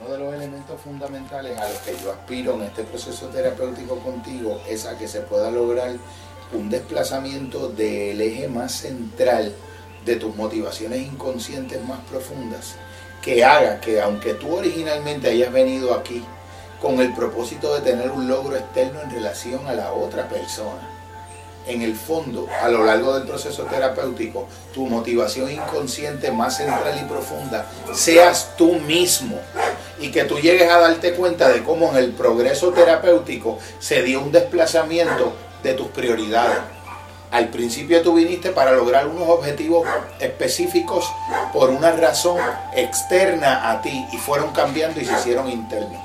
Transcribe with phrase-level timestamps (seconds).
[0.00, 4.60] uno de los elementos fundamentales a los que yo aspiro en este proceso terapéutico contigo
[4.68, 5.92] es a que se pueda lograr
[6.52, 9.54] un desplazamiento del eje más central
[10.04, 12.76] de tus motivaciones inconscientes más profundas,
[13.22, 16.24] que haga que aunque tú originalmente hayas venido aquí
[16.80, 20.88] con el propósito de tener un logro externo en relación a la otra persona,
[21.66, 27.04] en el fondo, a lo largo del proceso terapéutico, tu motivación inconsciente más central y
[27.04, 29.38] profunda seas tú mismo
[30.00, 34.20] y que tú llegues a darte cuenta de cómo en el progreso terapéutico se dio
[34.20, 36.58] un desplazamiento de tus prioridades.
[37.30, 39.86] Al principio tú viniste para lograr unos objetivos
[40.18, 41.08] específicos
[41.52, 42.38] por una razón
[42.74, 46.02] externa a ti y fueron cambiando y se hicieron internos.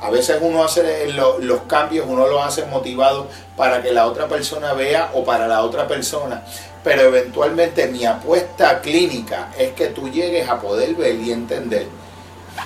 [0.00, 4.72] A veces uno hace los cambios, uno los hace motivado para que la otra persona
[4.72, 6.42] vea o para la otra persona.
[6.82, 11.86] Pero eventualmente mi apuesta clínica es que tú llegues a poder ver y entender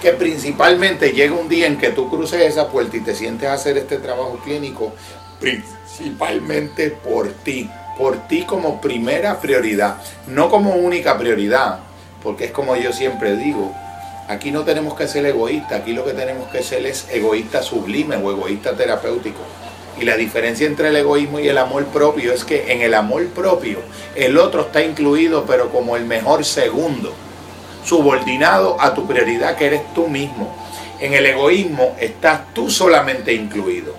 [0.01, 3.55] que principalmente llega un día en que tú cruces esa puerta y te sientes a
[3.55, 4.93] hacer este trabajo clínico
[5.39, 9.97] principalmente por ti, por ti como primera prioridad,
[10.29, 11.81] no como única prioridad,
[12.23, 13.75] porque es como yo siempre digo,
[14.29, 18.17] Aquí no tenemos que ser egoístas, aquí lo que tenemos que ser es egoísta sublime
[18.17, 19.41] o egoísta terapéutico.
[20.01, 23.27] Y la diferencia entre el egoísmo y el amor propio es que en el amor
[23.29, 23.81] propio
[24.15, 27.13] el otro está incluido pero como el mejor segundo,
[27.85, 30.55] subordinado a tu prioridad que eres tú mismo.
[31.01, 33.95] En el egoísmo estás tú solamente incluido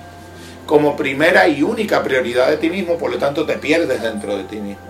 [0.66, 4.45] como primera y única prioridad de ti mismo, por lo tanto te pierdes dentro de
[4.45, 4.86] ti mismo.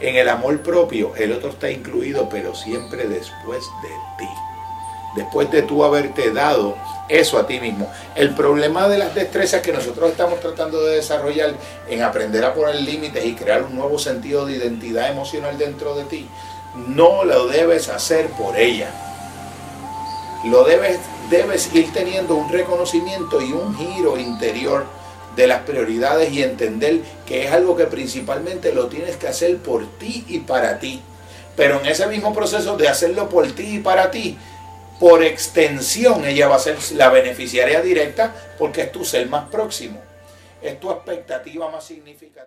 [0.00, 4.28] En el amor propio el otro está incluido pero siempre después de ti
[5.14, 6.76] después de tú haberte dado
[7.08, 7.90] eso a ti mismo.
[8.14, 11.54] El problema de las destrezas que nosotros estamos tratando de desarrollar
[11.88, 16.04] en aprender a poner límites y crear un nuevo sentido de identidad emocional dentro de
[16.04, 16.28] ti,
[16.74, 18.90] no lo debes hacer por ella.
[20.44, 20.98] Lo debes,
[21.30, 24.86] debes ir teniendo un reconocimiento y un giro interior
[25.36, 29.86] de las prioridades y entender que es algo que principalmente lo tienes que hacer por
[29.98, 31.02] ti y para ti.
[31.56, 34.36] Pero en ese mismo proceso de hacerlo por ti y para ti,
[34.98, 40.00] por extensión ella va a ser la beneficiaria directa porque es tu ser más próximo,
[40.62, 42.46] es tu expectativa más significativa.